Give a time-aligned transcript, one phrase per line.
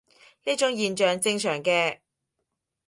[0.45, 1.99] 呢種現象正常嘅